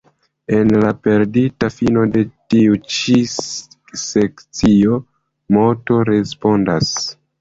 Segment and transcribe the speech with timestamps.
[0.59, 3.17] En la perdita fino de tiu ĉi
[4.05, 4.99] sekcio,
[5.59, 6.91] Moto respondas.